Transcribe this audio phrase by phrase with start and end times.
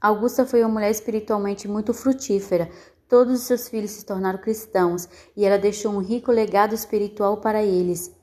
[0.00, 2.70] Augusta foi uma mulher espiritualmente muito frutífera.
[3.08, 7.64] Todos os seus filhos se tornaram cristãos e ela deixou um rico legado espiritual para
[7.64, 8.14] eles.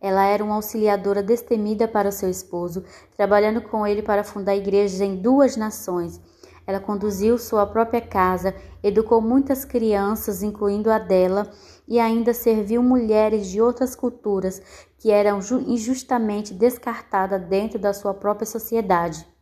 [0.00, 2.84] Ela era uma auxiliadora destemida para seu esposo,
[3.16, 6.20] trabalhando com ele para fundar igrejas em duas nações.
[6.64, 11.50] Ela conduziu sua própria casa, educou muitas crianças, incluindo a dela,
[11.88, 14.62] e ainda serviu mulheres de outras culturas
[14.98, 19.33] que eram injustamente descartadas dentro da sua própria sociedade.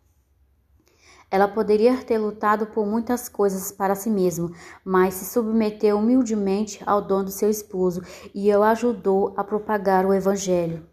[1.32, 4.53] Ela poderia ter lutado por muitas coisas para si mesma,
[4.85, 8.03] mas se submeteu humildemente ao dom do seu esposo
[8.35, 10.86] e o ajudou a propagar o evangelho.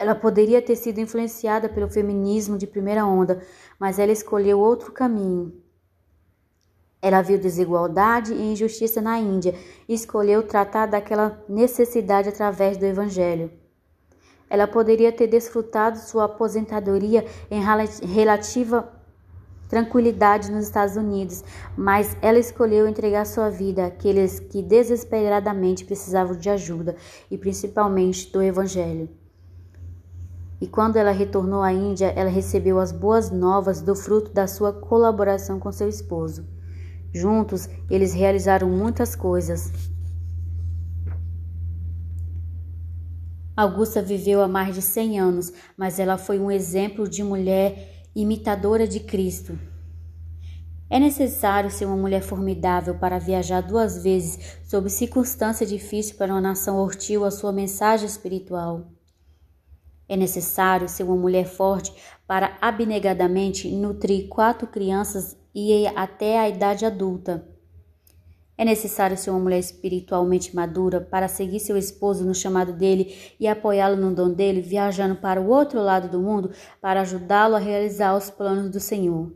[0.00, 3.40] Ela poderia ter sido influenciada pelo feminismo de primeira onda,
[3.78, 5.54] mas ela escolheu outro caminho.
[7.00, 9.54] Ela viu desigualdade e injustiça na Índia
[9.88, 13.52] e escolheu tratar daquela necessidade através do evangelho.
[14.50, 18.95] Ela poderia ter desfrutado sua aposentadoria em relativa
[19.68, 21.42] tranquilidade nos Estados Unidos,
[21.76, 26.96] mas ela escolheu entregar sua vida àqueles que desesperadamente precisavam de ajuda
[27.30, 29.08] e principalmente do Evangelho.
[30.60, 34.72] E quando ela retornou à Índia, ela recebeu as boas novas do fruto da sua
[34.72, 36.46] colaboração com seu esposo.
[37.12, 39.70] Juntos, eles realizaram muitas coisas.
[43.56, 48.88] Augusta viveu há mais de 100 anos, mas ela foi um exemplo de mulher imitadora
[48.88, 49.58] de Cristo.
[50.88, 56.40] É necessário ser uma mulher formidável para viajar duas vezes sob circunstância difícil para uma
[56.40, 58.86] nação hostil à sua mensagem espiritual.
[60.08, 61.92] É necessário ser uma mulher forte
[62.26, 67.46] para abnegadamente nutrir quatro crianças e até a idade adulta.
[68.58, 73.46] É necessário ser uma mulher espiritualmente madura para seguir seu esposo no chamado dele e
[73.46, 78.16] apoiá-lo no dom dele, viajando para o outro lado do mundo para ajudá-lo a realizar
[78.16, 79.30] os planos do Senhor.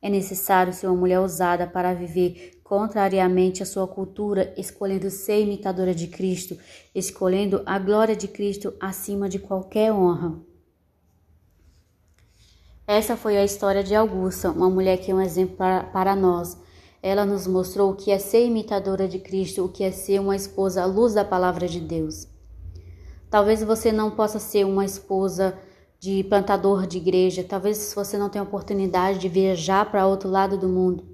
[0.00, 5.94] É necessário ser uma mulher ousada para viver contrariamente à sua cultura, escolhendo ser imitadora
[5.94, 6.56] de Cristo,
[6.94, 10.40] escolhendo a glória de Cristo acima de qualquer honra.
[12.86, 16.56] Essa foi a história de Augusta, uma mulher que é um exemplo para, para nós
[17.02, 20.36] ela nos mostrou o que é ser imitadora de Cristo, o que é ser uma
[20.36, 22.26] esposa à luz da palavra de Deus.
[23.30, 25.56] Talvez você não possa ser uma esposa
[25.98, 30.68] de plantador de igreja, talvez você não tenha oportunidade de viajar para outro lado do
[30.68, 31.04] mundo,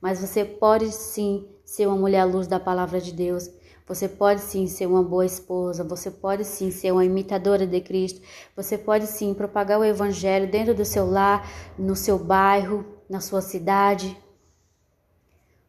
[0.00, 3.50] mas você pode sim ser uma mulher à luz da palavra de Deus.
[3.86, 8.20] Você pode sim ser uma boa esposa, você pode sim ser uma imitadora de Cristo,
[8.54, 11.44] você pode sim propagar o evangelho dentro do seu lar,
[11.76, 14.16] no seu bairro, na sua cidade.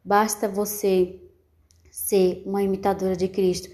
[0.04, 1.22] Basta você
[1.92, 3.70] ser uma imitadora de Cristo,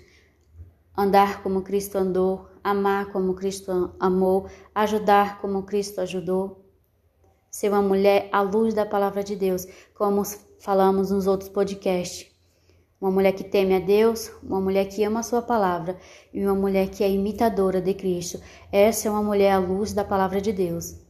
[0.96, 6.66] andar como Cristo andou, amar como Cristo amou, ajudar como Cristo ajudou.
[7.50, 9.66] Ser uma mulher à luz da palavra de Deus,
[9.96, 10.22] como
[10.60, 12.30] falamos nos outros podcasts.
[13.00, 15.98] Uma mulher que teme a Deus, uma mulher que ama a sua palavra
[16.34, 18.42] e uma mulher que é imitadora de Cristo.
[18.70, 21.07] Essa é uma mulher à luz da palavra de Deus.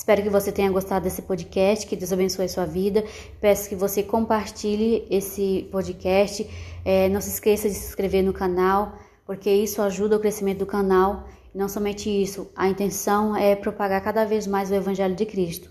[0.00, 3.04] Espero que você tenha gostado desse podcast, que Deus abençoe a sua vida.
[3.38, 6.48] Peço que você compartilhe esse podcast.
[6.82, 10.66] É, não se esqueça de se inscrever no canal, porque isso ajuda o crescimento do
[10.66, 11.28] canal.
[11.54, 15.70] E não somente isso, a intenção é propagar cada vez mais o Evangelho de Cristo.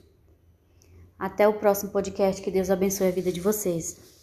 [1.18, 2.40] Até o próximo podcast.
[2.40, 4.19] Que Deus abençoe a vida de vocês.